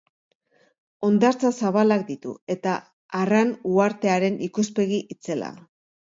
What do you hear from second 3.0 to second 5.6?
Arran uhartearen ikuspegi itzela.